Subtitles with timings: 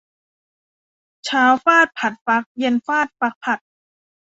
[1.25, 3.59] เช้าฟาดผัดฟัก เย็นฟาดฟักผัด